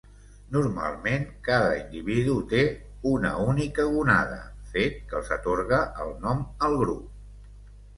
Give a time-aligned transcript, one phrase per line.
[0.53, 2.63] Normalment cada individu té
[3.11, 4.43] una única gònada,
[4.75, 7.51] fet que els atorga el nom al grup.